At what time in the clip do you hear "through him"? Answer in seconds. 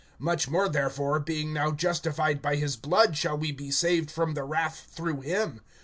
4.89-5.61